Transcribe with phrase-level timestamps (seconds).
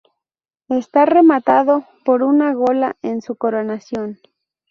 [0.69, 4.17] Está rematado por una "gola" en su coronación.